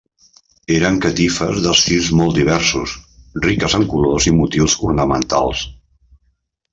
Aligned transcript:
Eren 0.75 0.95
catifes 1.01 1.59
d’estils 1.65 2.07
molt 2.21 2.39
diversos, 2.39 2.95
riques 3.47 3.75
en 3.81 3.85
colors 3.91 4.27
i 4.31 4.33
motius 4.39 4.77
ornamentals. 4.89 5.63